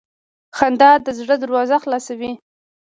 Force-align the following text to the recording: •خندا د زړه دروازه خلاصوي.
•خندا 0.57 0.91
د 1.05 1.07
زړه 1.19 1.35
دروازه 1.43 1.75
خلاصوي. 1.83 2.31